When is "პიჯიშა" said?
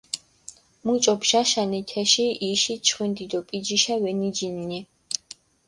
3.47-3.95